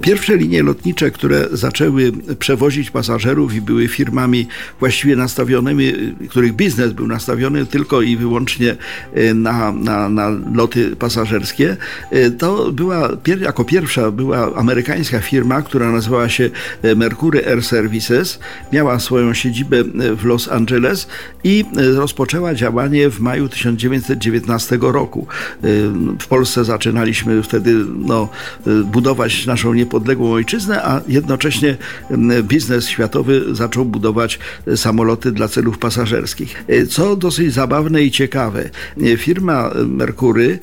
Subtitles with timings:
[0.00, 4.46] Pierwsze linie lotnicze, które zaczęły przewozić pasażerów i były firmami
[4.78, 5.92] właściwie nastawionymi,
[6.28, 8.76] których biznes był nastawiony tylko i wyłącznie
[9.14, 11.76] e, na, na, na loty pasażerskie,
[12.10, 13.08] e, to była,
[13.40, 16.50] jako pierwsza była amerykańska firma, która nazywała się
[16.82, 18.38] e, Mercury Air Services.
[18.72, 19.84] Miała swoją siedzibę
[20.16, 21.08] w Los Angeles
[21.44, 25.26] i rozpoczęła działanie w maju 1919 roku.
[26.20, 28.28] W Polsce zaczynaliśmy wtedy no,
[28.84, 31.76] budować naszą niepodległość niepodległą ojczyznę, a jednocześnie
[32.42, 36.64] biznes światowy zaczął budować e, samoloty dla celów pasażerskich.
[36.68, 38.70] E, co dosyć zabawne i ciekawe,
[39.02, 40.58] e, firma Mercury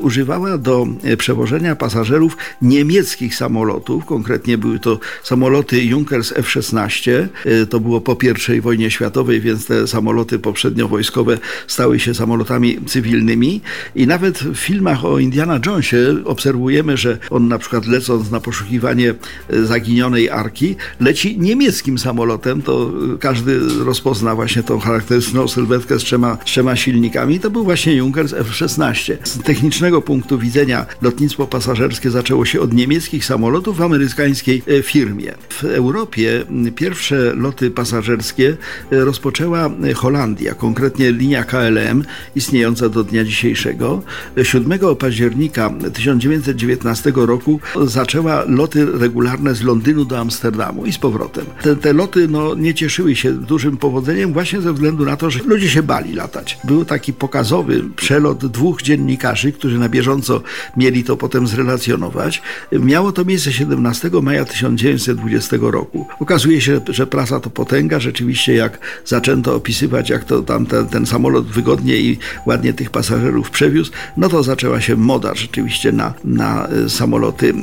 [0.00, 0.86] używała do
[1.18, 7.26] przewożenia pasażerów niemieckich samolotów, konkretnie były to samoloty Junkers F-16,
[7.70, 8.16] to było po
[8.56, 13.60] I wojnie światowej, więc te samoloty poprzednio wojskowe stały się samolotami cywilnymi.
[13.94, 18.59] I nawet w filmach o Indiana Jonesie obserwujemy, że on na przykład lecąc na poszukiwanie
[18.60, 19.14] poszukiwanie
[19.48, 22.62] e, zaginionej arki, leci niemieckim samolotem.
[22.62, 27.40] To e, każdy rozpozna właśnie tą charakterystyczną sylwetkę z trzema, z trzema silnikami.
[27.40, 29.16] To był właśnie Junkers F-16.
[29.24, 35.34] Z technicznego punktu widzenia lotnictwo pasażerskie zaczęło się od niemieckich samolotów w amerykańskiej e, firmie.
[35.48, 36.44] W Europie
[36.76, 38.56] pierwsze loty pasażerskie
[38.90, 42.04] rozpoczęła Holandia, konkretnie linia KLM
[42.36, 44.02] istniejąca do dnia dzisiejszego.
[44.42, 51.44] 7 października 1919 roku zaczęła loty regularne z Londynu do Amsterdamu i z powrotem.
[51.62, 55.40] Te, te loty no, nie cieszyły się dużym powodzeniem właśnie ze względu na to, że
[55.46, 56.58] ludzie się bali latać.
[56.64, 60.42] Był taki pokazowy przelot dwóch dziennikarzy, którzy na bieżąco
[60.76, 62.42] mieli to potem zrelacjonować.
[62.72, 66.06] Miało to miejsce 17 maja 1920 roku.
[66.20, 68.00] Okazuje się, że prasa to potęga.
[68.00, 73.50] Rzeczywiście jak zaczęto opisywać, jak to tam ten, ten samolot wygodnie i ładnie tych pasażerów
[73.50, 77.54] przewiózł, no to zaczęła się moda rzeczywiście na, na e, samoloty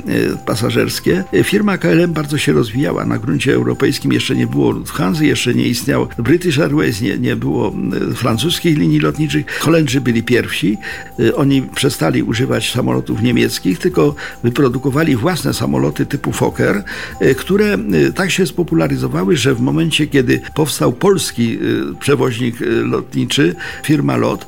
[0.45, 1.23] pasażerskie pasażerskie.
[1.43, 3.05] Firma KLM bardzo się rozwijała.
[3.05, 7.73] Na gruncie europejskim jeszcze nie było Lufthansa, jeszcze nie istniał British Airways, nie, nie było
[8.11, 9.59] e, francuskich linii lotniczych.
[9.59, 10.77] Holendrzy byli pierwsi.
[11.19, 16.83] E, oni przestali używać samolotów niemieckich, tylko wyprodukowali własne samoloty typu Fokker,
[17.19, 17.77] e, które
[18.15, 21.59] tak się spopularyzowały, że w momencie, kiedy powstał polski
[21.99, 24.47] przewoźnik lotniczy, firma LOT,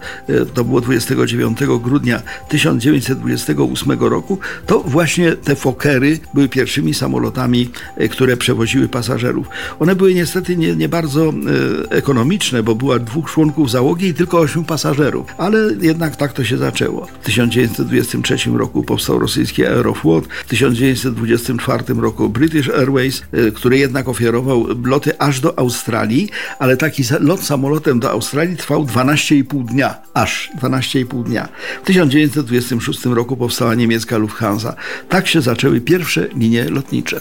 [0.54, 8.38] to było 29 grudnia 1928 roku, to właśnie te Fokkery były pierwszymi samolotami, e, które
[8.38, 9.48] przewoziły pasażerów.
[9.80, 14.40] One były niestety nie, nie bardzo e, ekonomiczne, bo było dwóch członków załogi i tylko
[14.40, 17.08] ośmiu pasażerów, ale jednak tak to się zaczęło.
[17.22, 24.68] W 1923 roku powstał rosyjski Aeroflot, w 1924 roku British Airways, e, który jednak oferował
[24.86, 31.24] loty aż do Australii, ale taki lot samolotem do Australii trwał 12,5 dnia, aż 12,5
[31.24, 31.48] dnia.
[31.84, 34.76] W 1926 roku powstała niemiecka Lufthansa.
[35.10, 37.20] Tak się zaczęły pierwsze linie lotnicze.